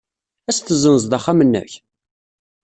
Ad 0.49 0.51
as-tessenzeḍ 0.55 1.13
axxam-nnek? 1.17 1.71